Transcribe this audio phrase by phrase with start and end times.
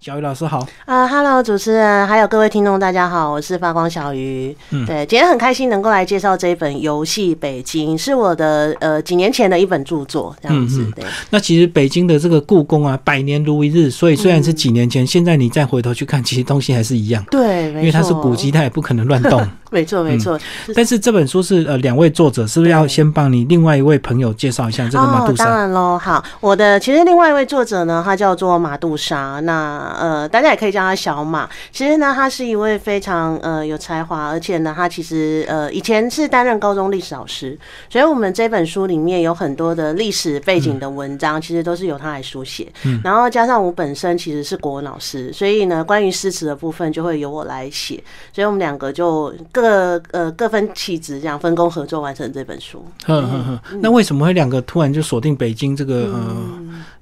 [0.00, 4.56] 小鱼老师好啊哈喽，主持人还有各位听众，大家好，我是发光小鱼。
[4.70, 10.88] 嗯，对，今天很开心能够来介绍这一本《游戏北京》，是我的呃几年前的一本著作，这样子。
[10.94, 17.24] 对，那其实北京的这个故宫啊，百年如一日，所以虽然是几年前，现在你再回头去看，其实东西还是一样。
[17.28, 19.44] 对，因为它是古迹，它也不可能乱动。
[19.70, 20.38] 没错，没错。
[20.74, 25.44] 但是这本书是呃两位作者，是不是要先帮你另外一位朋友介绍一下这个马杜莎？
[25.44, 30.68] 当然喽，好，我的其实另外一位作者呢，他叫做马杜莎，那呃大家也可以。
[30.68, 42.70] 叫他小马，其实呢，他是一位非常呃有才华，而且呢，他其实呃以前是担任高中历史老师，所以我们这本书里面有很多的历史背景的文章，其实都是由他来书写。
[42.84, 47.94] 嗯，然后加上我本身其实是国文老师，所以呢，关于诗词的部分就会由我来写，
[48.30, 52.84] 所以我们两个就各呃各分其职，这样分工合作完成这本书。
[53.06, 56.26] 嗯嗯嗯，那为什么会两个突然就锁定北京这个呃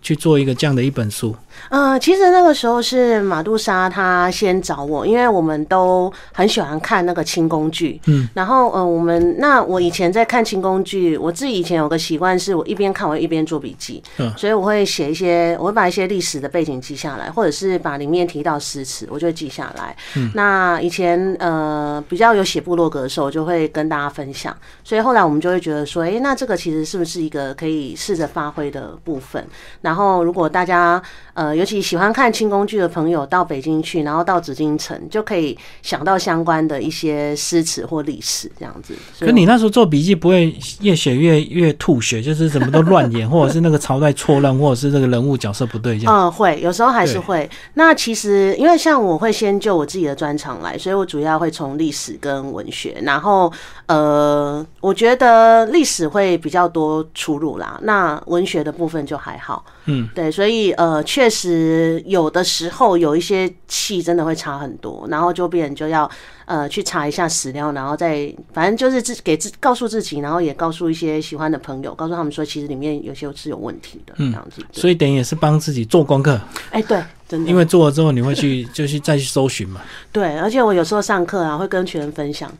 [0.03, 1.35] 去做一个这样的一本书？
[1.71, 7.99] 呃，其实那个时候是马杜莎他先找我，因为我们都很喜欢看那个清宫剧。
[8.07, 14.03] 嗯，然后呃，我们那我以前在看清宫剧，我自己以前有个习惯，是我一边看我一边做笔记。
[14.19, 19.97] 嗯，所以我会写一些，我会把一些历史的背景记下来，或者是把里面提到诗词，我就记下来。
[20.17, 24.55] 嗯，那以前呃比较有写部落格的时候，我就会跟大家分享。
[24.85, 29.45] 所以后来我们就会觉得说，哎，那这个其实是不是一个可以试着发挥的部分？
[29.81, 31.01] 然后如果大家
[31.35, 38.95] 呃，尤其喜欢看清宫剧的朋友到北京去，然后到紫禁城，就可以想到相关的一些诗词或历史这样子。
[39.21, 46.15] 可你那时候做笔记不会越写越越吐血，就是什么都乱演， 或者是那个朝代错乱，或者是这个人物角色不对这样。
[46.15, 47.49] 嗯，会有时候还是会。
[47.75, 53.53] 那其实因为像我会先就我自己的专长来，所以我主要会从历史跟文学，然后
[53.87, 57.79] 呃，我觉得历史会比较多出入啦。
[57.83, 59.56] 那文学的部分就还好。
[59.87, 66.11] 嗯，对，所以呃，确实有的时候有一些气真的会差很多，然后就变就要
[66.45, 74.61] 呃去查一下史料，然后再反正就是自给自告诉自己，然后也告诉一些喜欢的朋友，告诉他们说其实里面有些是有问题的这样子。
[74.73, 76.41] 所以等于也是帮自己做功课。
[76.71, 79.81] 哎，对，真的，因为做了之后你会去就去再去搜寻嘛。
[80.11, 82.53] 对，而且我有时候上课啊会跟学生分享。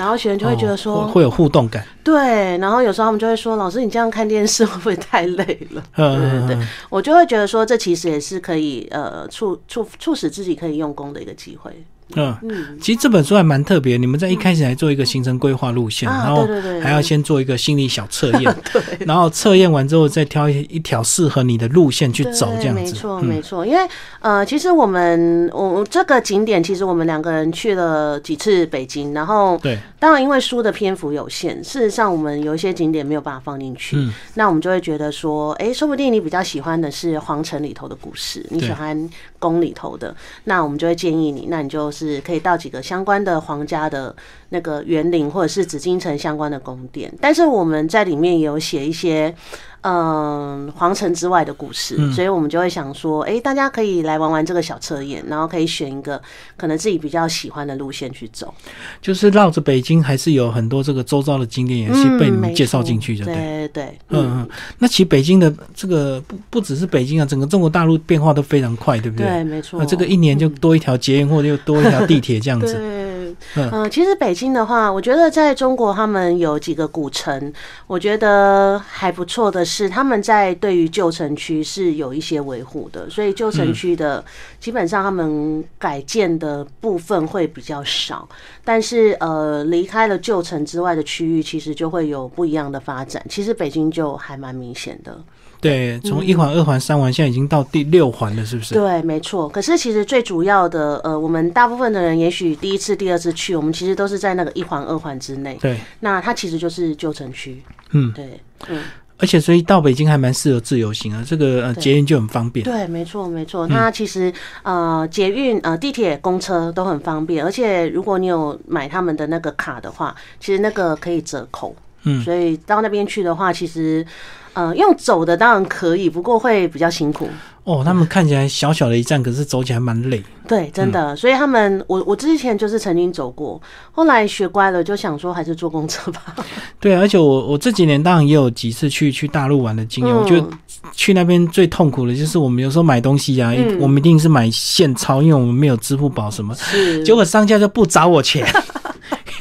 [0.00, 2.56] 然后学生就会觉得说会有互动感，对。
[2.56, 11.70] 然后有时候他们就会说：“老师，你这样看电视会不会太累了？”对对对，我就会觉得说，这其实也是可以呃促促促使自己可以用功的一个机会。
[12.14, 13.96] 嗯，其实这本书还蛮特别。
[13.96, 16.46] 你们在一开始还做一个行程规划路线，然后
[16.82, 22.82] 还要先做一个心理小测验， 对，然后测验完之后再挑一一条适合你的路线去走，这样子。
[22.82, 23.66] 没错，没错。
[23.66, 23.80] 因为
[24.20, 33.96] 呃，其实我们我这个景点，其实我们两个人去了几次北京，然后对，当然因为书的篇幅有限，事实上我们有一些景点没有办法放进去，
[34.34, 39.08] 那我们就会觉得说，哎，说不定你比较喜欢的是皇城里头的故事，你喜欢
[39.40, 40.14] 宫里头的，
[40.44, 41.90] 那我们就会建议你，那你就。
[41.90, 44.14] 是可以到几个相关的皇家的
[44.50, 49.34] 那个园林，或者是紫禁城相关的宫殿，但是我们在里面也有写一些。
[49.82, 56.20] 嗯，皇城之外的故事，所以我们就会想说，哎，大家可以来玩玩这个小测验，然后可以选一个
[56.54, 58.52] 可能自己比较喜欢的路线去走。
[59.00, 63.84] 就是绕着北京，还是有很多这个周遭的景点也是被你们介绍进去的，对对对。
[64.10, 64.48] 嗯嗯，
[64.80, 69.26] 那其实北京的这个不不只是北京啊，整个中国大陆变化都非常快，对不对？
[69.26, 69.80] 对，没错。
[69.80, 72.78] 那这个一年就多一条捷运，或者又多一条地铁这样子。
[73.56, 77.52] 嗯，其实北京的话，我觉得在中国他们有几个古城，
[77.86, 84.24] 我觉得还不错的是，他们在对于旧城区是有一些维护的，所以旧城区的
[84.58, 88.28] 基本上他们改建的部分会比较少，
[88.64, 93.24] 但是呃，离开了旧城之外的区域，其实就会有不一样的发展。
[93.28, 95.18] 其实北京就还蛮明显的。
[95.60, 98.74] 对，从一环、二环、三环，现在已经到第六环了，是不是？
[98.74, 99.46] 对，没错。
[99.48, 105.58] 可是其实最主要的，呃，我们大部分的人也许第一次、第二次去，我们其实都是在那个一环、二环之内。
[105.60, 107.62] 对，那它其实就是旧城区。
[107.90, 108.82] 嗯，对，嗯。
[109.18, 112.64] 而且所以到北京还蛮适合自由行啊，这个呃捷运就很方便。
[112.64, 113.66] 对，没错，没错。
[113.66, 114.32] 那其实
[114.62, 121.76] 呃捷运、呃地铁、公车都很方便，而且如果你有买他们的那个卡的话，其实那个可以折扣。
[122.04, 124.06] 嗯，所以到那边去的话，其实。
[124.54, 127.28] 嗯，用走的当然可以，不过会比较辛苦。
[127.64, 130.20] 哦，他们看起来小小的一站，可是走起来蛮累。
[130.48, 131.14] 对，真的。
[131.14, 133.60] 所以他们，我我之前就是曾经走过，
[133.92, 136.34] 后来学乖了，就想说还是坐公车吧。
[136.80, 140.14] 对，而且我我这几年当然也有几次去去大陆玩的经验。
[140.14, 140.48] 我觉得
[140.92, 146.56] 去那边最痛苦的就是我们有时候买东西啊，我们一定是买现钞，因为我们没有支付宝什么，
[147.04, 148.44] 结果商家就不找我钱。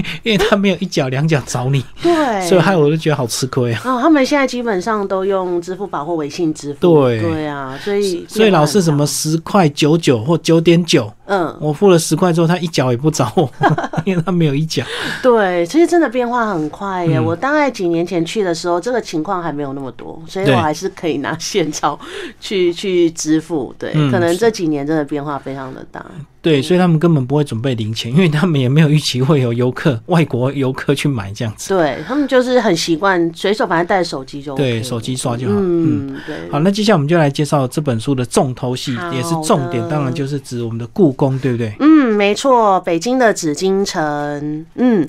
[0.23, 3.81] 因为他没有一脚两脚找你，对，所以害我都觉得好吃亏啊。
[3.85, 13.49] 哦，他们现在基本上都用支付宝或微信支付，对对啊，所以所以老是什么十块九九或九点九，嗯，我付了十块之后，他一脚也不找我，
[14.05, 14.83] 因为他没有一脚。
[15.21, 17.17] 对，其实真的变化很快耶。
[17.17, 21.99] 嗯我大概几年前去的时候，这个情况还没有那么多，所以我还是可以拿现钞
[22.39, 23.73] 去去支付。
[23.77, 26.03] 对，嗯可能这几年真的变化非常的大。
[26.41, 31.69] 对，所以他们根本不会准备零钱， 因为他们也没有预期会有游客、外国游客去买这样子。
[31.69, 35.55] 对他们就是很习惯随手反正带手机就 OK 对，手机刷就好。
[35.57, 36.07] 嗯。
[36.07, 36.35] 嗯，对。
[36.51, 41.73] 好，那接下来我们就来介绍这本书的重头戏，也是重点，当然就是指我们的故宫，对不对？
[41.79, 45.05] 嗯，没错，北京的紫禁城，嗯。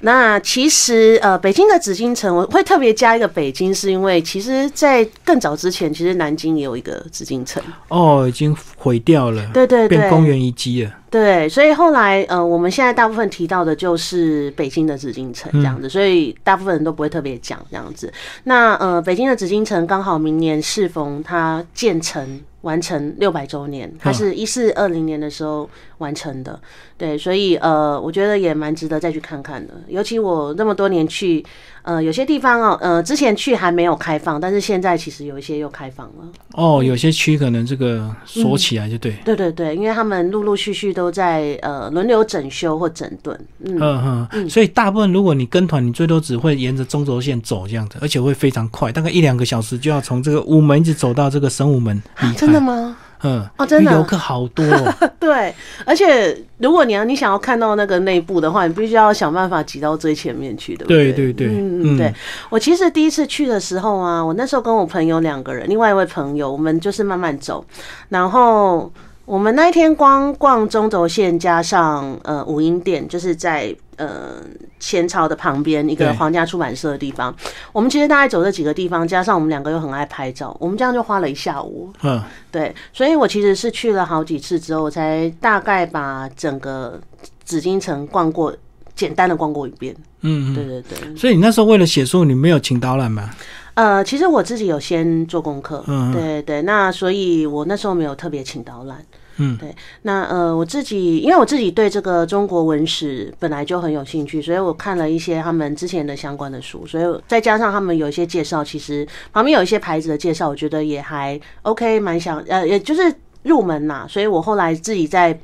[0.00, 10.92] 那其实，呃，北京的紫禁城，我会特别加一个北京，是因为其实，在更早之前，其实南京也有一个紫禁城，哦，已经毁掉了，对对对，变公园遗迹了。
[11.08, 18.12] 对，所以后来，呃，我们现在大部分提到的就是北京的紫禁城这样子，所以大部分人都不会特别讲这样子。
[18.44, 26.60] 那呃，北京的紫禁城刚好明年适逢它建成完成六百周年，它是一四二零年的时候完成的，
[26.98, 29.74] 对，所以呃，我觉得也蛮值得再去看看的。
[29.86, 31.46] 尤其我那么多年去，
[31.86, 36.24] 呃，有些地方哦，呃，之前去还没有开放，但是现在其实有一些又开放了。
[36.54, 39.12] 哦，有些区可能这个锁起来就对。
[39.24, 43.78] 对对对，因为他们陆陆续续都在呃轮流整修或整顿，嗯。
[43.80, 52.02] 嗯哼，所以大部分如果你跟团，你最多只会沿着中轴线走这样子，而且会非常快，大概一两个小时就要从这个午门一直走到这个神武门。
[52.36, 52.96] 真的吗？
[53.22, 53.92] 嗯，哦真的？
[53.92, 54.94] 游客好多、哦。
[55.18, 55.54] 对，
[55.84, 61.12] 而且如果你要你想要看到那个内部的话，你必须要想办法挤到最前面去，对不对？
[61.12, 62.12] 对对对，嗯，对。
[62.50, 67.64] 我其实第一次去的时候啊，我那时候跟我朋友两个人，另外一位朋友，我们就是慢慢走，
[68.08, 68.90] 然后
[69.24, 74.36] 我们那一天光逛中轴线加上呃五英店，就是在呃
[74.78, 77.34] 前朝的旁边一个皇家出版社的地方。
[77.72, 81.92] 我们其实大概走这几个地方，加上我们两个又很爱拍照，我们这样就花了一下午。
[82.02, 87.00] 嗯，对，所以我其实是去了好几次之后，我才大概把整个
[87.44, 88.54] 紫禁城逛过，
[88.94, 89.94] 简单的逛过一遍。
[90.20, 90.68] 嗯对嗯。
[90.68, 93.30] 对对，所以你那时候为了写书，你没有请导览吗？
[93.74, 99.04] 呃，其实我自己有先做功课，嗯嗯对对，那所以我那时候没有特别请导览。
[99.38, 115.38] 嗯，对，那呃，我自己因为我自己对这个中国文史本来就很有兴趣，所以我看了一些他们之前的相关的书，所以再加上他们有一些介绍，其实旁边有一些牌子的介绍，我觉得也还 OK，蛮想呃，也就是入门啦，所以我后来自己在。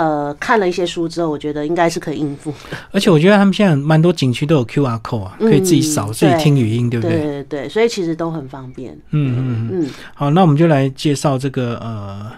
[0.00, 2.50] 呃，看了一些书之后，我觉得应该是可以应付。
[2.90, 7.20] 而且我觉得他们现在蛮多景区都有 QR code 啊，可以自己扫、嗯自己听语音，对不对对？
[7.20, 8.92] 对对，所以其实都很方便。
[9.10, 9.68] 嗯嗯嗯。
[9.84, 12.32] 嗯，好，那我们就来介绍这个呃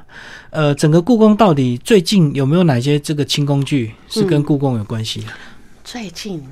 [0.50, 5.26] 呃，整个故宫到底最近有没有哪些这个轻工具是跟故宫有关系的？
[5.84, 6.42] 最近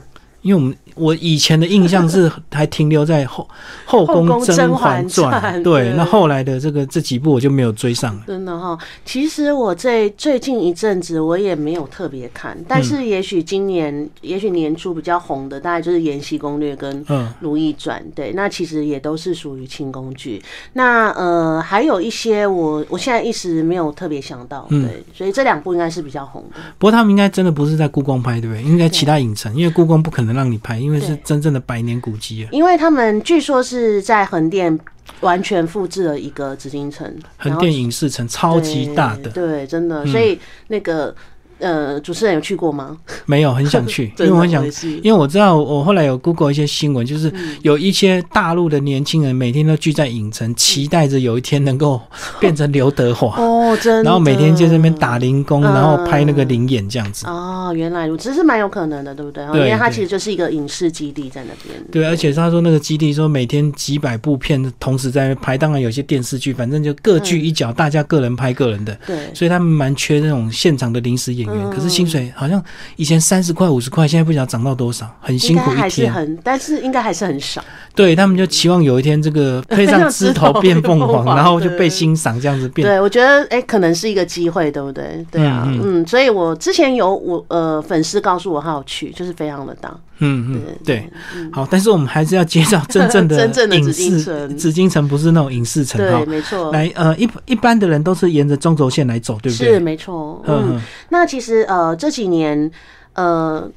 [0.42, 3.48] 因为我们我以前的印象是 还停留在后
[3.84, 8.22] 后宫甄甄嬛嬛传， 对，那后来的这个这几部我就没有追上了。
[8.26, 20.42] 真的哈，其实我这最近一阵子我也没有特别看，但是也许今年，也许年初比较红的，大概就是《延禧攻略》跟《嗯如懿传》，对，那其实也都是属于清宫剧。
[20.74, 26.60] 那呃，还有一些我我现在一时没有特别想到，嗯对，所以这两部应该是比较红的。
[26.78, 28.62] 不过他们应该真的不是在故宫拍，对不对？
[28.62, 32.48] 应该其他影城，因为故宫不可能让你拍，因为是真正的百年古迹啊。
[32.52, 34.78] 因为他们据说是在横店
[35.20, 40.06] 完全复制了一个紫禁城，横店影视城超级大的，对，真的，嗯。
[40.06, 40.38] 所以
[40.68, 41.14] 那个
[41.60, 42.96] 呃，主持人有去过吗？
[43.26, 44.64] 没有很想去， 因为我很想
[45.02, 52.00] 因为我知道我后来有 Google 一些新闻，就是嗯有一些大陆的年轻人每天都聚在影城，期待着有一天能够
[52.38, 57.26] 变成刘德华， 哦，真的，然后每天就在那边打零工，嗯然后拍那个灵眼这样子。
[57.26, 59.46] 哦，原来如此，这是蛮有可能的，对不对？
[59.52, 61.84] 对因为它其实就是一个影视基地在那边。
[61.92, 68.96] 对，而且他说那个基地说每天几百部片同时在拍，当然有些电视剧，反正就各据一角，大家个人拍个人的。
[69.06, 72.62] 对，所以他们蛮缺那种现场的临时演可是薪水好像
[72.96, 75.90] 以前三十块、五十块，现在不晓得涨到多少，很辛苦一天。
[75.90, 77.62] 是很，但是应该还是很少。
[77.94, 82.86] 对他们就期望有一天这个 配上枝头变凤凰， 然后就被欣赏这样子变。
[82.86, 85.24] 对，我觉得哎、可能是一个机会，对不对？
[85.30, 89.94] 对啊，嗯嗯所以我之前有我呃粉丝告诉我他要去，就是非常的大。
[90.20, 91.10] 嗯嗯，对对。
[91.52, 96.26] 好，但是我们还是要介绍真正的 真正的影紫禁视，城紫禁城不是那种影视城哈对，。
[96.26, 99.74] 没错，来，呃，一一般的人都是沿着中轴线来走，对不对？
[99.74, 100.42] 是没错。
[100.46, 102.70] 嗯，嗯那其实呃这几年
[103.14, 103.70] 呃。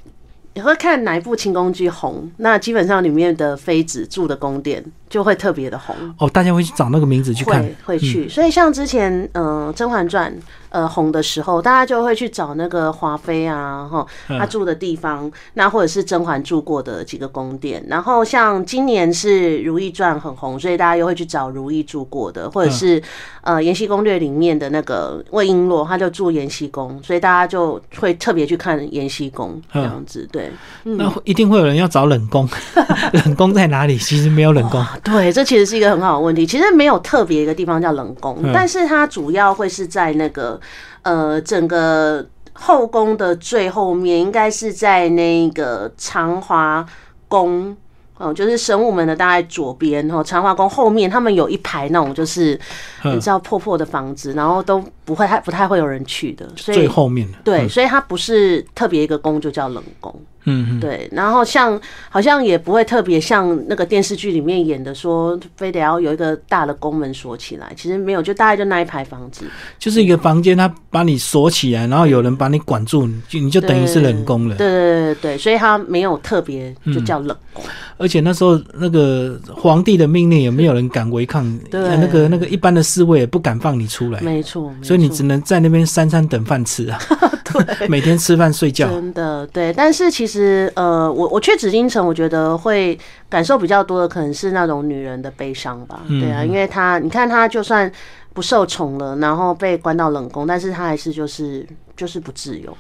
[0.56, 2.32] 你会看哪一部清宫剧红？
[2.38, 5.96] 那基本上里面的妃子住的宫殿就会特别的红。
[6.18, 8.28] 哦，大家会去找那个名字去看，会会去。
[8.28, 10.32] 所以像之前，嗯，《甄嬛传》。
[10.74, 17.86] 呃，红的时候，大家就会去找那个华妃啊，哈，她住的地方，那或者是甄嬛住过的几个宫殿。
[17.88, 23.00] 然后像今年是《如懿传》很红，所以大家又会去找如懿住过的，或者是
[23.44, 30.28] 呃《延禧攻略》里面的那个魏璎珞，她就住延禧宫，所以大家就会特别去看延禧宫这样子。
[30.32, 30.52] 对，
[30.82, 32.50] 那一定会有人要找冷宫，
[33.14, 33.96] 冷宫在哪里？
[34.00, 34.84] 其实没有冷宫。
[35.04, 36.46] 对，这其实是一个很好的问题。
[36.46, 40.60] 其实没有特别一个地方叫冷宫，但是它主要会是在那个。
[41.06, 46.86] 呃，整个后宫的最后面，应该是在那个长华
[47.28, 47.76] 宫
[48.18, 50.24] 哦，就是神武门的大概左边哦。
[50.24, 52.58] 长华宫后面，他们有一排那种就是
[53.04, 60.18] 你知道破破的房子，然后都不会太不太会有人去的，所以最后面对，所以它不是特别一个宫就叫冷宫。
[60.46, 69.46] 嗯，对，然后像好像也不会特别像那个电视剧里面演的，说非得要有一个大的宫门锁起来，其实没有，就大概就那一排房子，
[69.80, 74.56] 就是一个房间，他把你锁起来，然后有人把你管住，就你就等于是冷宫了。
[74.56, 77.64] 对对对对所以他没有特别就叫冷宫。
[77.98, 87.00] 而且那时候那个皇帝的命令也没有人敢违抗，对，那个那个一般的侍卫也不敢放你出来，没错，所以你只能在那边三餐等饭吃啊，
[87.78, 90.34] 对，每天吃饭睡觉，真的对，但是其实。
[90.34, 92.98] 实呃，我我去紫禁城，我觉得会
[93.30, 96.02] 感受比较多的，可能是那种女人的悲伤吧。
[96.08, 97.92] 对啊，因为她，你看她就算
[98.34, 102.76] 不受宠了，然后被关到冷宫，但是她还是就是就是不自由。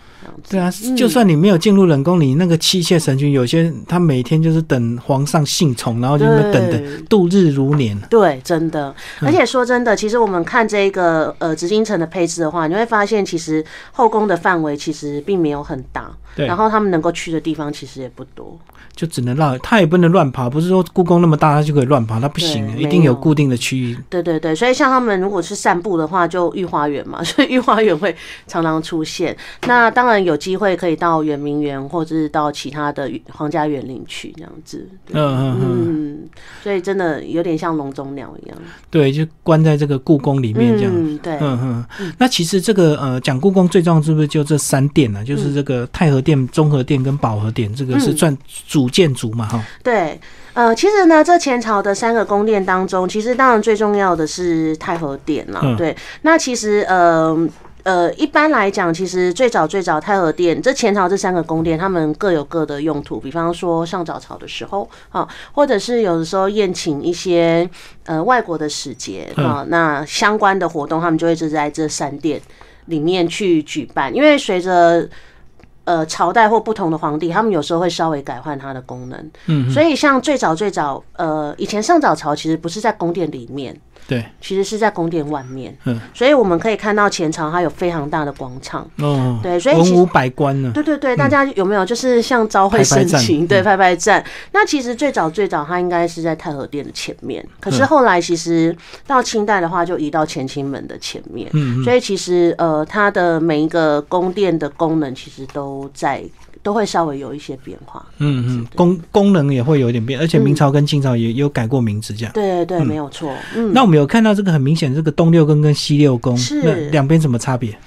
[0.49, 7.99] 对啊，就算你没有进入冷宫，你那个妻妾神君，有些他每天就是等皇上幸宠，然后就等的度日如年。
[8.09, 8.95] 对，真的。
[9.19, 18.57] 而且说真的，其实我们看这个呃紫禁城的配置的话，你会发现其实后宫的范围其实并没有很大，然后他们能够去的地方其实也不多。
[18.95, 23.97] 就只能让他也不能乱爬，不是说故宫那么大，他就可以乱爬，他不行，一定有固定的区域。
[24.07, 29.35] 对对对，所以像他们如果是散步的话， 就御花园嘛，所以御花园会常常出现。
[29.65, 34.87] 那当然有机会可以到圆明园，或者是到其他的皇家园林去这样子。
[35.11, 36.19] 嗯嗯嗯，
[36.61, 38.57] 所以真的有点像笼中鸟一样。
[38.91, 40.93] 对，就关在这个故宫里面这样。
[40.95, 42.13] 嗯对，嗯嗯。
[42.19, 45.25] 那其实这个呃，讲故宫最重要是不是就这三殿呢？
[45.25, 48.35] 就是这个太和殿、综合殿跟饱和殿，这个是算
[48.69, 48.89] 主。
[48.93, 50.19] 建筑嘛，哈，对，
[50.53, 55.97] 呃，其实呢，这前朝的三个宫殿当中，其实当然最重要的是太和殿了，对。
[56.21, 57.35] 那其实，呃
[57.81, 63.19] 呃，一般来讲，其实最早最早太和殿，这前朝这三个宫殿，他们各有各的用途。
[63.19, 67.67] 比方说上早朝的时候，啊，或者是有的时候宴请一些
[68.05, 72.39] 呃外国的使节啊，那相关的活动，他们就会是在这三殿
[72.85, 75.09] 里面去举办，因为随着。
[75.85, 79.31] 呃，朝代或不同的皇帝，他们有时候会稍微改换它的功能。
[79.47, 83.79] 嗯，所以像最早最早，呃，以前上早朝其实不是在宫殿里面。
[84.07, 94.23] 对，其实是在宫殿外面，嗯，所以我们可以看到前朝它有非常大的广场，哦，对，所以文武百官呢，对对对，大家有没有就是像朝会盛情，对，拍拍站。
[94.51, 98.75] 那其实最早最早它应该是在太和殿的前面，可是后来其实
[99.07, 106.23] 到清代的话就移到乾清门的前面，嗯，所以其实呃它的每一个宫殿的功能其实都在。
[106.63, 112.31] 都会稍微有一些变化，嗯嗯，功功能也会有一点变，而且明朝跟清朝也有改过名字，这样。
[112.33, 113.31] 对对对，没有错。
[113.53, 117.77] 嗯，那我们有看到这个很明显，这个东六宫跟西六宫，是两边什么差别？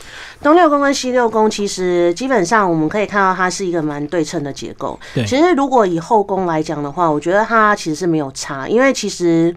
[0.43, 5.01] 东六宫跟西六宫其实基本上我们可以看到它是一个蛮对称的结构。
[5.15, 9.57] 对，其实如果以后宫来讲的话，我觉得它其实是没有差，因为其实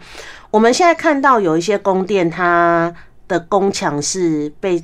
[0.49, 2.93] 我们现在看到有一些宫殿，它
[3.27, 4.81] 的宫墙是被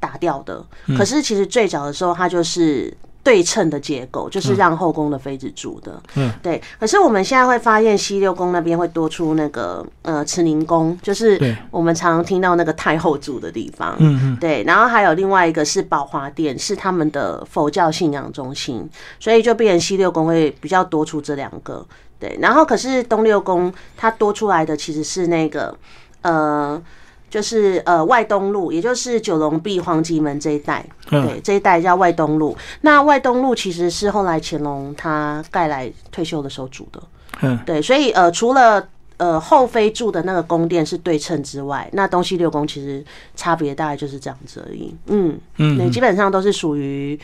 [0.00, 0.66] 打掉的，
[0.98, 2.92] 可是其实最早的时候它就是。
[3.26, 6.62] 对称的结构就是让后宫的妃子住的，嗯，对。
[6.78, 11.36] 可是我们现在会发现西六宫那边会多出那个呃慈宁宫，就是
[11.72, 14.62] 我们常常听到那个太后住的地方，嗯嗯，对。
[14.62, 21.84] 然后还有另外一个是宝华殿，是他们的佛教信仰中心，所以就变成西六宫会比较多出这两个，
[22.20, 22.38] 对。
[22.40, 25.76] 然后可是东六宫它多出来的其实是那个
[26.22, 26.80] 呃。
[27.28, 32.56] 就是呃外东路，也就是九龙壁、黄吉门这一带，对这一带叫外东路。
[32.82, 37.02] 那外东路其实是后来乾隆他盖来退休的时候住的，
[37.42, 37.82] 嗯，对。
[37.82, 43.04] 所以呃除了呃后妃住的那个宫殿是对称之外，那东西六宫其实
[43.34, 44.94] 差别大概就是这样子而已。
[45.08, 47.18] 嗯嗯，对，基本上都是属于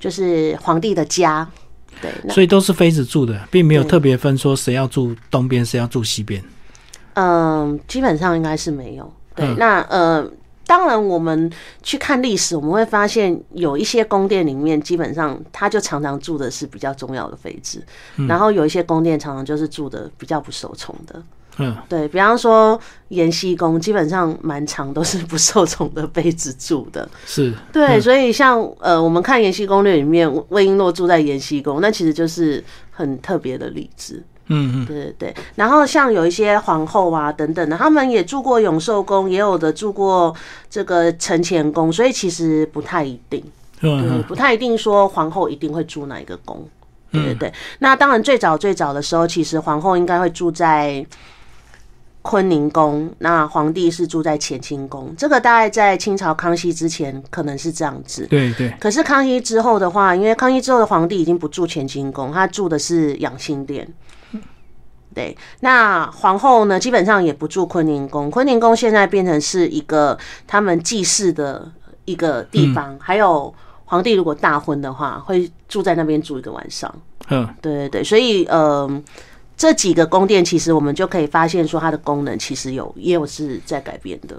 [0.00, 1.46] 就是皇帝的家，
[2.00, 6.42] 对，所以都是妃子住的，并没有特别分说谁要住东边，谁要住西边。
[7.14, 9.12] 嗯，基本上应该是没有。
[9.34, 10.28] 对，那呃，
[10.66, 11.50] 当然，我们
[11.82, 17.84] 去看历史，我们会发现有一些宫殿里面，基本上他就常常住的是比较重要的妃子，
[18.28, 21.22] 然后有一些宫殿常常就是住的比较不受宠的。
[21.58, 27.08] 嗯，对比方说延禧宫，基本上满场都是不受宠的妃子住的。
[27.26, 34.20] 是，对，所以像呃，我们看《延禧攻略》里面，魏璎珞住在延禧宫，那其实就是很特别的例子。
[34.46, 35.34] 嗯嗯，对对对。
[35.54, 40.34] 然后像有一些皇后啊等等的，他们也住过永寿宫，也有的住过
[40.68, 43.42] 这个承乾宫，所以其实不太一定。
[43.80, 46.66] 对，不太一定说皇后一定会住哪一个宫。
[47.10, 47.52] 对对对。
[47.78, 51.04] 那当然，最早最早的时候，其实皇后应该会住在。
[52.24, 58.26] 坤宁宫，那皇帝是住在乾清宫，这个大概在清朝康熙之前可能是这样子。
[58.28, 58.74] 对对。
[58.80, 63.86] 可是康熙之后的话，因为康熙之后的皇帝已经不住乾清宫，他住的是养心殿。
[65.14, 65.36] 对。
[65.60, 71.70] 那皇后呢，基本上也不住坤宁宫，坤宁宫现在变成是一个他们祭祀的
[72.06, 72.96] 一个地方。
[72.98, 73.54] 还有
[73.84, 76.90] 皇帝如果大婚的话，会住在那边住一个晚上。
[77.28, 78.90] 嗯，对对对，所以呃。
[79.56, 84.36] 这几个宫殿，其实我们就可以发现说，它的功能其实有也有是在改变的。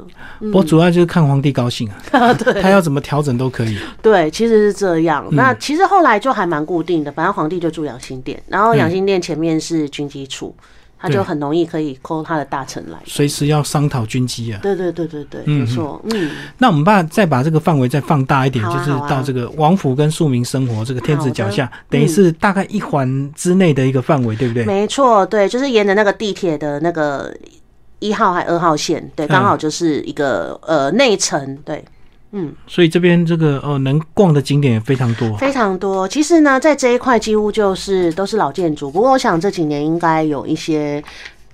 [0.53, 3.77] 我主要就是看皇帝高兴啊， 对， 他要怎么调整都可以。
[4.01, 5.25] 对，其实是这样。
[5.31, 10.53] 那其实后来就还蛮固定的，反正皇帝就住养心殿，然后养心殿前面是军机处。
[10.97, 14.59] 他就很容易可以 call 他的大臣来，随时要商讨军机啊。
[14.61, 16.01] 对对对对对，没错。
[16.11, 24.63] 嗯，那我们把再把这个范围再放大一点，就是到这个王府跟庶民生活这个天子脚下，等于是大概一环之内的一个范围，对不对？
[24.65, 27.35] 没错，对，就是沿着那个地铁的那个
[27.99, 31.83] 一号还二号线，对，刚好就是一个呃内城，对。
[32.31, 36.07] 嗯，所以这边这个呃能逛的景点也非常多，非常多。
[36.07, 41.01] 其实呢，在这一块几乎就是都是老建筑，不过我想这几年应该有一些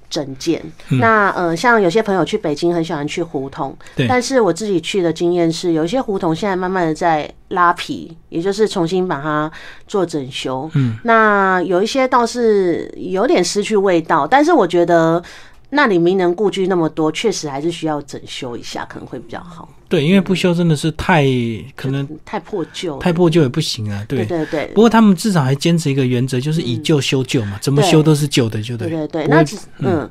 [0.10, 0.60] 整建。
[1.00, 4.08] 那呃，像有些朋友去北京很喜欢去胡同，对。
[4.08, 9.51] 但是我自己去的经验是，有一些胡同现在慢慢的在拉皮，也就是重新把它
[9.88, 10.68] 做整修。
[10.74, 15.22] 嗯，那有一些倒是有点失去味道，但是我觉得
[15.70, 19.70] 那里名人故居那么多，确实还是需要整修一下，可能会比较好。
[19.92, 21.26] 对，因为不修真的是太
[21.76, 24.04] 可能太破旧，太破旧也不行啊。
[24.08, 24.68] 对对对。
[24.74, 28.90] 不过他们至少还坚持一个原则，就是以旧修旧嘛，怎么修都是旧的，就对。
[28.90, 30.10] 对对对，那只嗯。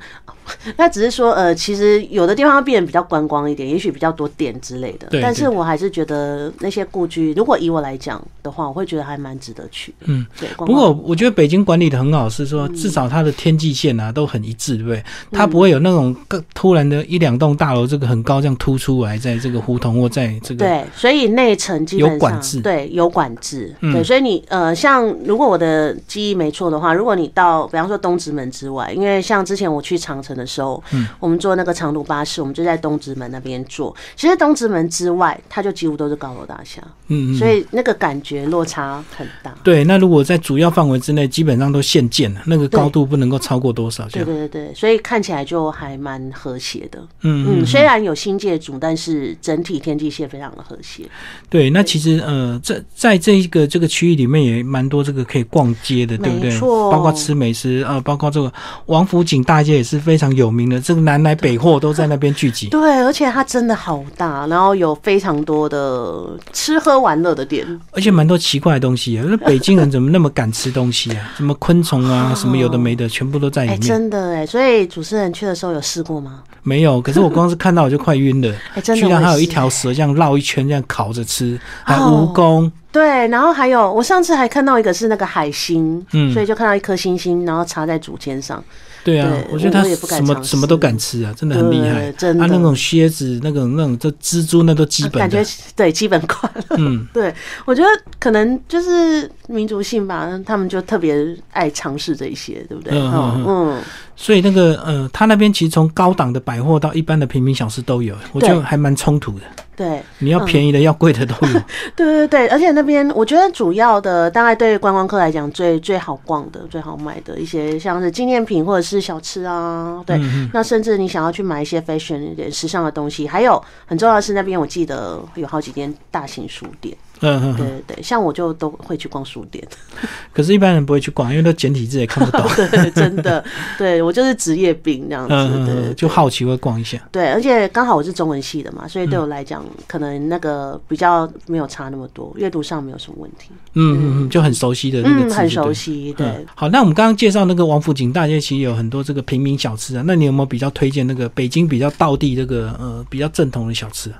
[0.76, 5.06] 那只是说，呃，其实有的地方变得比较观光一点，也许比较多店之类的。
[5.22, 9.94] 但是我还是觉得那些故居，如果以我来讲的话，我会觉得还蛮值得去。
[10.06, 10.48] 嗯，对。
[10.56, 15.04] 不过我觉得北京管理的很好，是说至少它的天际线啊都很一致，对不对？
[15.30, 16.16] 它不会有那种
[16.52, 20.64] 突然的一两栋大楼这个很高这样突出来，在这个胡同或在这个。
[20.64, 23.74] 对，所以内城基本上对有管制。
[23.80, 30.30] 对，所以你呃，像如果我的记忆没错的话，如果你到比方说东直门之外，因为像之前我去长城。
[30.30, 33.94] 的时候，嗯，我们坐那个长途巴士，我们就在东直门那边坐。
[34.14, 39.52] 其实东直门之外，它就几乎都是高楼大厦，嗯，所以那个感觉落差很大。
[39.64, 44.08] 对，那如果在主要范围之内，基本上都限建了，那个高度不能够超过多少？
[44.08, 47.00] 对对对对，所以看起来就还蛮和谐的。
[47.22, 51.04] 嗯嗯，虽然有新界主，但是整体天际线非常的和谐。
[51.50, 56.58] 对，那其实呃，在在这一个这个区域里面也蛮多这个可以逛街的，对不对？
[56.60, 58.50] 包括吃美食啊，包括这个
[58.86, 60.30] 王府井大街也是非常。
[60.30, 69.24] 有名的这个南来北货都在那边聚集，对，而且它真的好大，然后有非常多的吃喝玩乐的店，而且蛮多奇怪的东西啊！
[69.28, 71.32] 那北京人怎么那么敢吃东西啊？
[71.36, 73.80] 什么昆虫啊， 什么有的没的，全部都在里面。
[73.80, 76.44] 真的哎，所以主持人去的时候有试过吗？
[76.62, 78.54] 没有，可是我光是看到我就快晕了。
[78.74, 82.70] 哎，真的，居然还有一条蛇这样绕一圈这样烤着吃，还蜈蚣。
[82.92, 88.62] 对，然后还有我上次还看到一个是那个海星，嗯，所以就看到一颗星星，然后插在竹签上。
[89.02, 89.82] 对啊，我觉得他
[90.16, 92.12] 什么什么都敢吃啊，真的很厉害。
[92.12, 95.42] 真的，他那种蝎子、那种那种这蜘蛛，那都基本感觉
[95.76, 96.52] 对基本款。
[96.70, 97.32] 嗯， 对，
[97.64, 101.16] 我觉得可能就是民族性吧，他们就特别
[101.52, 102.92] 爱尝试这一些，对不对？
[102.92, 103.82] 嗯嗯。
[104.20, 109.46] 所以那个呃，他那边其实从高档的百货到一般的平民小吃都有，我觉得还蛮冲突的。
[109.74, 111.52] 对，你要便宜的，要贵的都有。
[111.96, 120.04] 对对对，而且那边我觉得主要的，大概对观光客来讲最最好逛的、最好买的一些，像是纪念品或者是小吃啊。
[120.04, 120.20] 对，
[120.52, 126.94] 那甚至你想要去买一些 fashion 一点时尚的东西，还有很重要的是那边我记得有好几间大型书店。
[127.20, 129.66] 嗯，对对对，像我就都会去逛书店，
[130.32, 132.46] 可是，一般人不会去逛，因为都简体字也看不懂。
[132.56, 133.44] 对，真的，
[133.76, 136.98] 对我就是职业病这样子，对，就好奇会逛一下。
[137.12, 143.50] 对，而且刚好我是中文系的嘛，所以对我来讲，可能那个比较没有差那么多，阅读上没有什么问题。
[143.74, 146.12] 嗯嗯嗯，就很熟悉的那个字，很熟悉。
[146.14, 154.16] 对，好，那我们刚刚介绍那个王府井大街，其实有很多这个平民小吃啊，那你有没有比较推荐那个北京比较道地这个呃比较正统的小吃啊？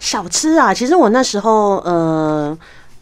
[0.00, 2.31] 小吃啊，其实我那时候呃。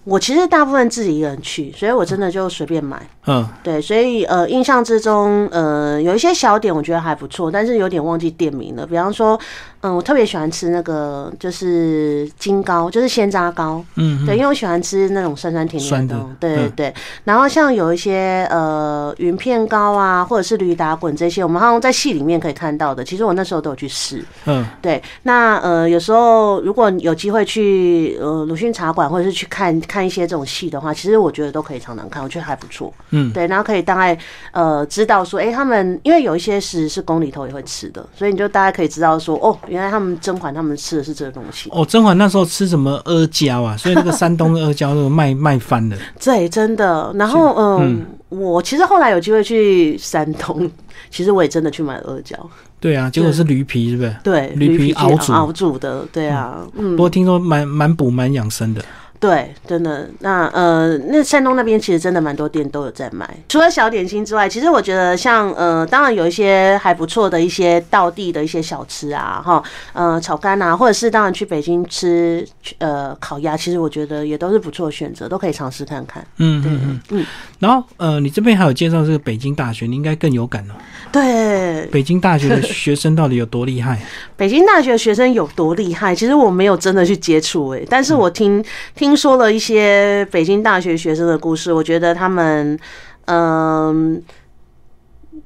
[0.05, 3.07] 我其实大部分自己一个人去，所以我真的就随便买。
[3.27, 8.87] 嗯，对，所以呃，印象之中，呃，有一些小点我觉得还不错，但是有点忘记店名了。
[8.87, 9.39] 比方说，
[9.83, 13.85] 嗯，我特别喜欢吃那个就是金糕，就是鲜榨糕。
[13.97, 16.27] 嗯，对，因为我喜欢吃那种酸酸甜甜的。
[16.39, 16.95] 对对对。
[17.25, 23.05] 然后像有一些呃云片糕啊，或者是驴打滚这些，我们好像在戏里面可以看到的。
[23.05, 24.25] 其实我那时候都有去试。
[24.47, 25.03] 嗯，对。
[25.23, 29.71] 那呃，有时候如果有机会去呃鲁迅茶馆，或者是去看。
[29.91, 32.93] 看一些这种戏的话，其实我觉得都可以常常看，我觉得还不错。
[33.11, 34.17] 嗯，对，然后可以大概
[34.53, 41.71] 呃知道说，哎，他们因为有一些是是宫里头也会吃的，所以你就大概可以知道说，哦，原来他们甄嬛他们吃的是这个东西。
[41.71, 43.77] 哦，甄嬛那时候吃什么阿胶啊？
[43.79, 45.97] 所以那个山东阿胶那个卖卖翻了。
[46.23, 47.13] 对，真的。
[47.15, 50.69] 然后嗯，我其实后来有机会去山东，
[51.09, 52.37] 其实我也真的去买阿胶。
[52.81, 54.17] 对啊，结果是驴皮，是不是？
[54.25, 56.05] 对，驴皮熬煮熬煮的。
[56.13, 56.97] 对啊，嗯。
[56.97, 58.83] 不过听说蛮蛮补蛮养生的。
[59.21, 63.29] 对，真的，那呃，那山东那边其实真的蛮多店都有在卖。
[63.51, 72.43] 除了小点心之外，其实我觉得像呃，当然有一些还不错的一些道地的一些小吃啊，哈，呃，炒肝啊，或者是当然去北京吃
[72.79, 76.27] 呃烤鸭，其实我觉得也都是不错的选择，都可以尝试看看。
[76.39, 77.27] 嗯嗯嗯嗯。
[77.59, 80.73] 然后呃，你这边还有介绍这个北京大学，你应该更有感哦。
[81.13, 84.01] 对，北京大学的学生到底有多厉害？
[84.39, 86.15] 北京大学的学生有多厉害？
[86.15, 89.10] 其实我没有真的去接触哎，但是我听听。
[89.11, 92.79] 听说了一些北京大学学生的故事，我觉得他们，
[93.25, 94.23] 嗯。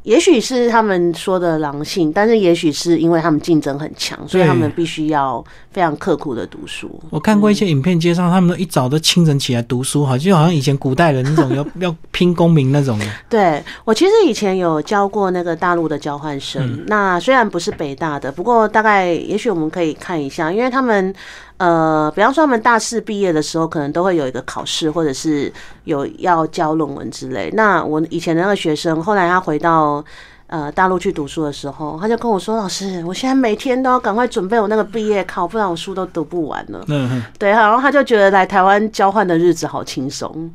[0.03, 7.00] 也许是他们说的狼性，但是也许是因为他们竞争很强，所以他们必须要非常刻苦的读书。
[7.09, 13.07] 我看过一些影片介绍，他们一早都清晨起来读书，好就好像以前古代人那种要 要拼功名那种的。
[13.31, 21.14] 对我其实以前有教过那个大陆的交换生，那虽然不是北大的，不过大概也许我们可以看一下，因为他们
[21.57, 25.53] 呃，比方说他们大四毕业的时候，可能都会有一个考试，或者是
[25.85, 27.51] 有要交论文之类。
[27.53, 30.05] 那我以前的那个学生，后来他回到
[30.47, 40.51] 呃，大陆去读书的时候，他就跟我说：“老师，我现在每天都要赶快准备我那个毕业考，不然我书都读不完了。”嗯，对，然后他就觉得来台湾交换的日子好轻松。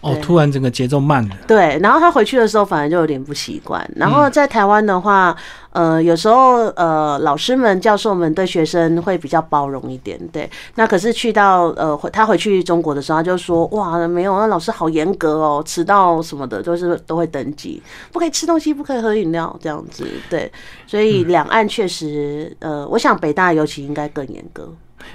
[0.00, 1.36] 哦，突然整个节奏慢了。
[1.46, 3.88] 对，然后他回去的时候，反而就有点不习惯。
[3.94, 5.36] 然后在台湾的话，
[5.74, 10.16] 呃，有时候呃，老师们、教授们对学生会比较包容一点。
[10.28, 17.82] 对，那可是去到呃，他回去中国的时候，他就说：“哇，没有，那老师好严格哦，迟到什么的都是都会登记，
[18.12, 20.50] 不可以吃东西，不可以喝饮料，这样子。”对，
[20.86, 24.72] 所以两岸确实，呃，我想北大尤其应该更严格。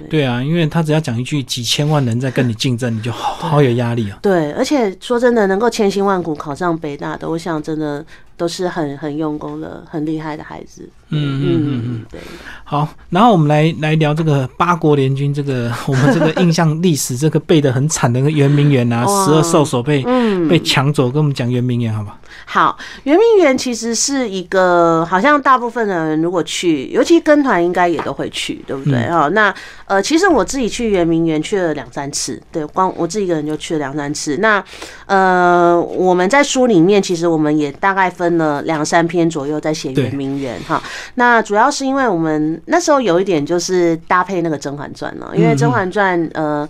[0.08, 4.16] 对啊，因为他只要讲一句几千万人在跟你竞争，你就好好有压力啊。
[4.22, 8.04] 对，而且说真的，能够千辛万苦考上北大的，我想真的
[8.40, 10.88] 都是很很用功的、很厉害的孩子。
[11.10, 12.18] 嗯嗯嗯嗯，对。
[12.64, 20.02] 好，然后我们来来聊这个八国联军，这个 我们这个印象历史，这个背的很惨的圆明园啊，十二兽首被
[20.48, 22.08] 被抢走，跟我们讲圆明园好不？
[22.46, 29.10] 好，好圆明园其实是一个，好像大部分的人如果去，尤其跟团应该也都会去，对不对？
[29.10, 29.52] 哈，那
[29.86, 34.36] 呃，其实我自己去圆明园去了两三次，对，光我自己一个人就去了两三次。
[34.36, 34.62] 那
[35.06, 40.82] 呃，我们在书里面其实我们也大概分了两三篇左右在写圆明园哈。
[41.14, 46.68] 那主要是因为我们那时候有一点就是搭配那个《甄嬛传》了，因为《甄嬛传》呃。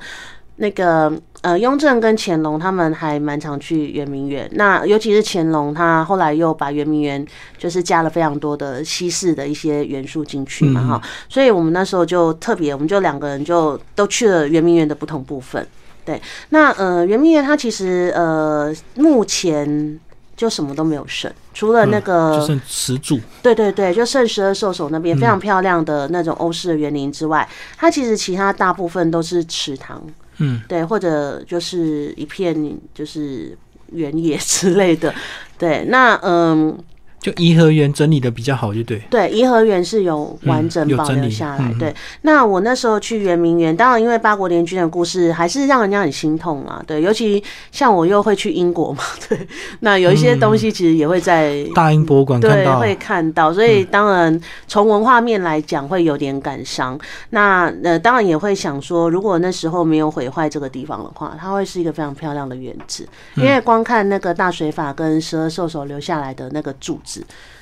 [0.63, 4.47] 那个呃，雍正跟乾隆他们还蛮常去圆明园。
[4.53, 11.03] 那尤其是乾隆，他后来又把圆明园就是加了非常多的西式的一些元素进去嘛，哈。
[11.31, 15.67] 所以我们那时候就特别，我们就两个人就都去了圆明园的不同部分。
[16.05, 16.21] 对，
[16.51, 19.99] 那呃，圆明园它其实呃，目前
[20.41, 23.21] 就什么都没有剩，除了那个就剩石柱。
[23.43, 30.03] 对对对，就剩十二兽首那边非常漂亮的那种欧式的园林之外，它其实其他大部分都是池塘。
[30.39, 33.55] 嗯，对，或者就是一片就是
[33.93, 35.15] 原野 之类的，
[35.59, 36.79] 对，那嗯。
[37.21, 38.99] 就颐和园整理的比较好，就对。
[39.11, 41.75] 对，颐和园是有完整保留下来。
[41.79, 46.83] 对，那我那时候去圆明园，当然因为八国联军的故事，还是让人家很心痛啊。
[46.87, 49.39] 对，尤其像我又会去英国嘛， 对，
[49.81, 56.99] 那有一些东西其实也会在大英博物馆看到，会看到，所以当然从文化面来讲会有点感伤。
[57.31, 63.07] 那呃，当然也会想说，如果那时候没有毁坏这个地方的话，它会是一个非常漂亮的园子。
[63.37, 67.10] 因为光看那个大水法跟十二兽首留下来的那个柱子。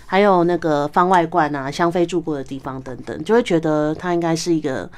[0.07, 4.91] 还有那个方外观啊，香妃住过的地方等等，就会觉得它应该是一个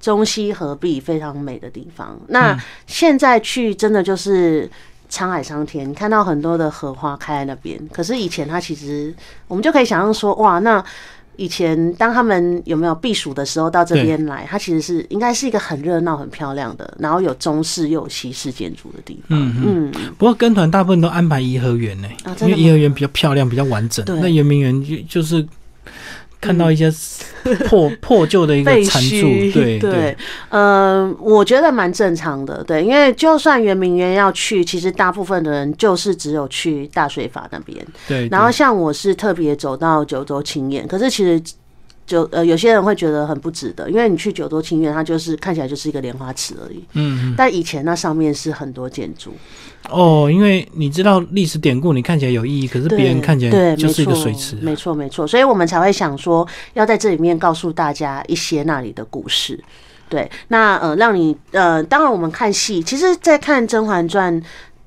[0.00, 2.18] 中西合璧、非常美的地方。
[2.28, 4.68] 那现在去真的就是
[5.08, 7.80] 沧海桑田，看到很多的荷花开在那边。
[7.92, 9.14] 可是以前它其实，
[9.46, 10.84] 我们就可以想象说，哇，那
[11.36, 19.38] 以前当他们有没有避暑的时候到这边来，它其实是应该是一个很热闹、很漂亮的，然后有中式又有西式建筑的地方。
[19.38, 19.92] 嗯嗯。
[20.18, 22.08] 不过跟团大部分都安排颐和园呢，
[22.40, 24.04] 因为颐和园比较漂亮、比较完整。
[24.06, 25.46] 那圆明园就就是
[26.40, 26.92] 看到一些
[27.66, 29.28] 破 破旧的一个残柱。
[29.52, 30.16] 对对。
[30.50, 32.62] 嗯，我觉得蛮正常的。
[32.64, 37.86] 对，因为就算圆明园要去，其实大部分的人就是只有去大水法那边。
[38.06, 38.28] 对。
[38.28, 41.42] 然后像我是特别走到九州青岩，可是其实。
[42.06, 46.84] 就呃，有些人会觉得很不值得，因为你去九多清苑，它就是看起来就是一个莲花池而已。
[46.92, 49.34] 嗯，但以前那上面是很多建筑。
[49.90, 54.56] 哦，因为你知道历史典故，你看起来有意义，可是别人看起来就是一个水池。
[54.56, 59.62] 没错，没错，所以我们才会想说，要在这里面告诉大家一些那里的故事。
[60.08, 64.40] 对，那呃，让你呃，当然我们看戏，其实，在看《甄嬛传》。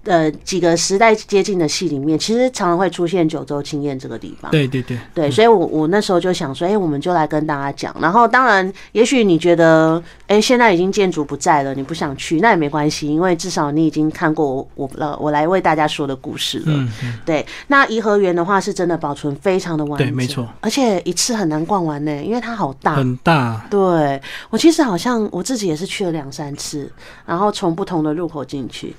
[0.05, 4.49] 呃，几个时代接近的戏里面，其实常常会出现九州青燕这个地方。
[4.49, 7.93] 对对对，对，所以，我我那时候就想说，哎，我们就来跟大家讲。
[8.01, 16.65] 然后，当然，也许你觉得，哎，现在已经建筑不在了，你不想去，那也没关系，因为至少你已经看过我我呃我来为大家说的故事了。
[16.67, 17.19] 嗯嗯。
[17.25, 20.47] 对，那颐和园的话，是真的保存非常的完整，对，没错。
[20.61, 23.67] 而且一次很难逛完呢，因为它好大，很大。
[23.69, 26.89] 对，我其实好像我自己也是去了两三次，
[27.25, 28.95] 然后从不同的入口进去。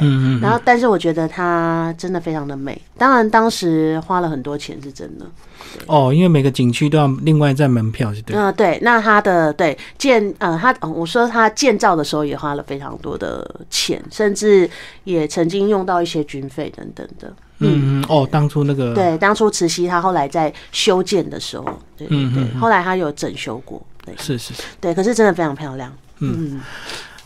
[0.00, 5.26] 嗯嗯，然后但是我觉得它真的非常的美，当然当时花了很多钱是真的。
[5.86, 8.36] 哦，因为每个景区都要另外再门票，是对。
[8.36, 14.68] 嗯，对，那它的对建呃，它我说它建造的时候也花了非常多的钱，甚至
[15.04, 17.32] 也曾经用到一些军费等等的。
[17.58, 21.64] 嗯嗯，哦，当初那个对，当初慈禧她后来在修建的时候，
[21.96, 26.60] 对对对，后来她有整修过，对，是是是，对，可是真的非常漂亮，嗯。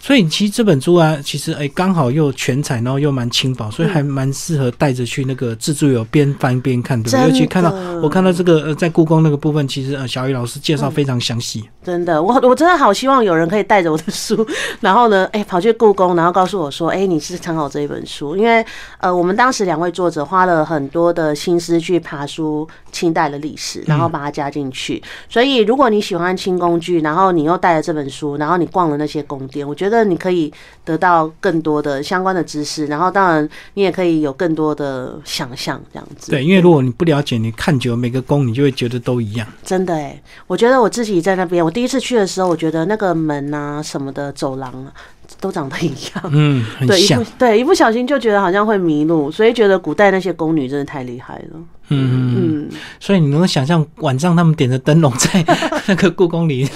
[0.04, 7.26] 所以其实这本书啊，其实哎刚好又全彩，然后又蛮轻薄，所以还蛮适合带着去那个自助游边翻边看，对不对？
[7.26, 11.64] 尤其看到我看到这个呃在故宫那个部分，其实呃小雨老师介绍非常详细。
[11.82, 14.46] 真的，我我真的好希望有人可以带着我的书，
[14.80, 18.62] 然后呢，哎跑去故宫，然后告诉我说，哎你是参考这一本书，因为
[18.98, 25.02] 呃我们当时两位作者花了很多的心思去爬书清代的历史，然后把它加进去。
[25.28, 30.04] 所以如果你喜欢清宫剧，然后你又带了这本书，然后你逛了那些宫殿，我觉得。
[30.04, 30.52] 你可以
[30.84, 36.30] 得到更多的相关的知识，然后当然你也可以有更多的想象，这样子。
[36.30, 39.48] 对，因为如果你不了解，你看久每个宫，你就会觉得都一样。
[39.64, 44.92] 真的哎，我觉得我自己在那边，我第一次去的时候，我觉得那个门啊什么的走廊啊。
[45.40, 51.60] 都长得一样，嗯，对，一不对，一不小心就觉得好像会迷路，所以觉得古代那些宫女真的太厉害了。
[51.88, 55.44] 嗯嗯，所以你能够想象晚上他们点着灯笼在
[55.84, 56.66] 那个故宫里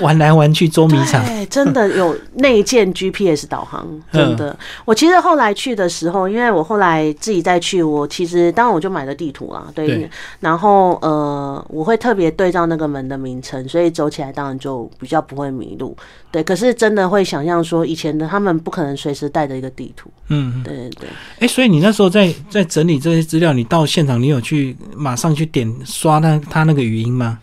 [0.00, 4.58] 玩来玩去捉迷藏，对，真的有内建 GPS 导航，真的。
[4.84, 15.96] 我其实后来去的时候，因为我后来自己再去，我其实当然我就买了地图啦，对，然后呃，我会特别对照那个门的名称，所以走起来当然就比较不会迷路。
[16.32, 20.10] 对，可是真的会想象说，以前的他们不可能随时带着一个地图。
[20.28, 21.08] 嗯，对对对。
[21.40, 27.38] 哎，所以你那时候在在整理这些资料，你到现场，你有去马上去点刷那他那个语音吗？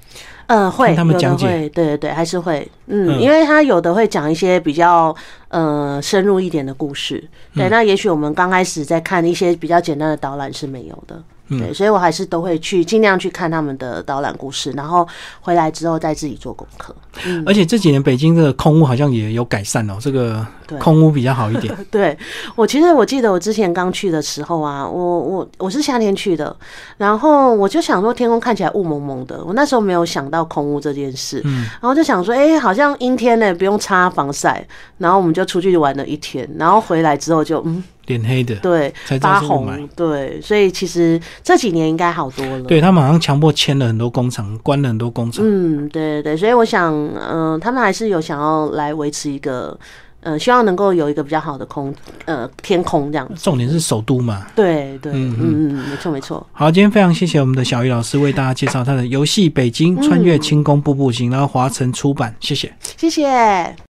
[0.47, 2.69] 嗯，会，他们讲解，对对对，还是会。
[2.85, 5.15] 嗯，因为他有的会讲一些比较
[5.47, 7.23] 呃深入一点的故事。
[7.55, 11.23] 对，那也许我们刚开始在看一些比较简单的导览是没有的。
[11.47, 15.07] 对，所以我还是都会去尽量去看他们的导览故事，然后
[15.41, 16.95] 回来之后再自己做功课。
[17.25, 20.45] 嗯，而且这几年北京的空屋好像也有改善哦，这个
[20.79, 21.73] 空屋比较好一点。
[21.91, 22.17] 对
[22.55, 26.55] 我其实我记得我之前刚去的时候啊，我我我是夏天去的，
[26.97, 37.83] 然后我就想说天空看起来雾蒙蒙的，我那时候没有想到空屋这件事，嗯，然后就想说，哎，好像阴天呢，不用擦防晒，然后我们就出去玩了一天，然后回来之后就嗯。
[38.07, 42.61] 脸黑的，对，发红，对，所以其实这几年应该好多了。
[42.63, 45.43] 对他们好像强迫签了很多工厂，关了很多工厂。
[45.47, 49.77] 嗯，对对，所以我想，嗯，他们还是有想要来维持一个，
[50.21, 51.93] 呃，希望能够有一个比较好的空，
[52.25, 53.29] 呃，天空这样。
[53.35, 54.47] 重点是首都嘛。
[54.55, 56.45] 对对，嗯嗯嗯，没错没错。
[56.51, 63.75] 好，今天非常谢谢我们的小鱼老师为大家介绍他的游戏《北京穿越清宫步步行》，然后华晨出版，谢谢，谢谢。